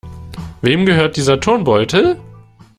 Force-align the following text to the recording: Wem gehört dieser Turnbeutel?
Wem 0.63 0.87
gehört 0.87 1.15
dieser 1.15 1.39
Turnbeutel? 1.39 2.19